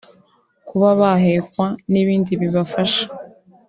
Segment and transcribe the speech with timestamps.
[0.67, 3.03] kuba bahekwa n’ibindi bibafasha